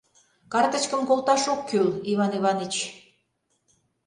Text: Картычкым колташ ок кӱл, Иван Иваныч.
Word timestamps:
Картычкым 0.53 1.01
колташ 1.09 1.43
ок 1.53 1.61
кӱл, 1.69 1.87
Иван 2.11 2.31
Иваныч. 2.37 2.73